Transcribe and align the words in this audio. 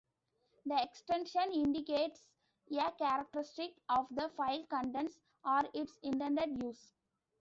The 0.65 0.81
extension 0.81 1.51
indicates 1.53 2.27
a 2.75 2.91
characteristic 2.93 3.75
of 3.87 4.07
the 4.09 4.29
file 4.29 4.65
contents 4.65 5.19
or 5.45 5.61
its 5.75 5.99
intended 6.01 6.63
use. 6.63 6.95